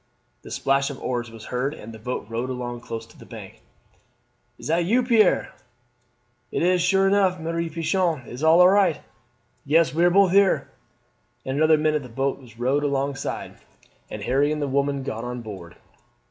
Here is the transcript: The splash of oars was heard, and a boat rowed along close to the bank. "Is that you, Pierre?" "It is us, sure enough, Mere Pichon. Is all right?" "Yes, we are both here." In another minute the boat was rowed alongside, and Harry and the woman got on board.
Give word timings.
The 0.41 0.49
splash 0.49 0.89
of 0.89 0.99
oars 0.99 1.29
was 1.29 1.45
heard, 1.53 1.75
and 1.75 1.93
a 1.93 1.99
boat 1.99 2.25
rowed 2.27 2.49
along 2.49 2.79
close 2.81 3.05
to 3.05 3.19
the 3.19 3.23
bank. 3.27 3.61
"Is 4.57 4.65
that 4.65 4.85
you, 4.85 5.03
Pierre?" 5.03 5.53
"It 6.51 6.63
is 6.63 6.81
us, 6.81 6.87
sure 6.87 7.07
enough, 7.07 7.39
Mere 7.39 7.69
Pichon. 7.69 8.25
Is 8.25 8.41
all 8.43 8.67
right?" 8.67 9.01
"Yes, 9.63 9.93
we 9.93 10.03
are 10.03 10.09
both 10.09 10.31
here." 10.31 10.71
In 11.45 11.57
another 11.57 11.77
minute 11.77 12.01
the 12.01 12.09
boat 12.09 12.39
was 12.41 12.57
rowed 12.57 12.83
alongside, 12.83 13.59
and 14.09 14.23
Harry 14.23 14.51
and 14.51 14.59
the 14.59 14.67
woman 14.67 15.03
got 15.03 15.23
on 15.23 15.43
board. 15.43 15.75